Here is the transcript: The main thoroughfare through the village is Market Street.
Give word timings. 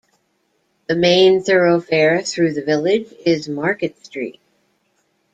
The 0.87 0.95
main 0.95 1.43
thoroughfare 1.43 2.23
through 2.23 2.53
the 2.55 2.63
village 2.63 3.13
is 3.23 3.47
Market 3.47 4.03
Street. 4.03 4.39